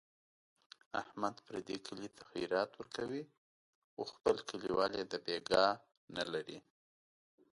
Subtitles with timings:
[1.01, 3.23] احمد پردي کلي ته خیرات ورکوي،
[3.91, 5.71] خو خپل کلیوال یې دبیګاه
[6.15, 6.59] نه لري.